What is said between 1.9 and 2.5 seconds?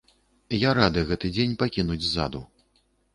ззаду.